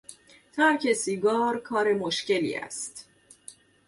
[0.53, 3.09] ترک سیگار کار مشکلی است.